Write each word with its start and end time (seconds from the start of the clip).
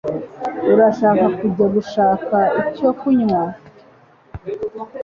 Urashaka 0.73 1.25
kujya 1.37 1.65
gushaka 1.75 2.37
icyo 2.61 2.89
kunywa? 2.99 3.43